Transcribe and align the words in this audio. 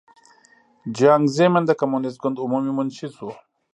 جیانګ 0.95 1.25
زیمن 1.35 1.63
د 1.65 1.71
کمونېست 1.79 2.17
ګوند 2.21 2.41
عمومي 2.43 2.71
منشي 2.77 3.07
شو. 3.15 3.29